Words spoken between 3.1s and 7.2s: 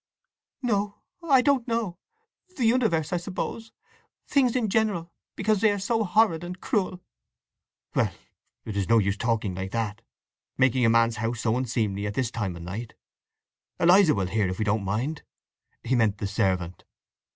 I suppose—things in general, because they are so horrid and cruel!"